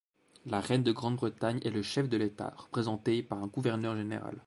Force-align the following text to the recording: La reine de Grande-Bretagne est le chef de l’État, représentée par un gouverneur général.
La 0.47 0.61
reine 0.61 0.81
de 0.81 0.91
Grande-Bretagne 0.91 1.59
est 1.63 1.69
le 1.69 1.83
chef 1.83 2.09
de 2.09 2.17
l’État, 2.17 2.55
représentée 2.57 3.21
par 3.21 3.37
un 3.37 3.45
gouverneur 3.45 3.95
général. 3.95 4.35